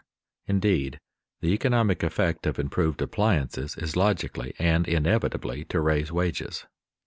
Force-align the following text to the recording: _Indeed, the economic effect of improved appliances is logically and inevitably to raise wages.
_Indeed, 0.49 0.97
the 1.41 1.49
economic 1.53 2.01
effect 2.01 2.47
of 2.47 2.57
improved 2.57 3.03
appliances 3.03 3.77
is 3.77 3.95
logically 3.95 4.55
and 4.57 4.87
inevitably 4.87 5.63
to 5.65 5.79
raise 5.79 6.11
wages. 6.11 6.65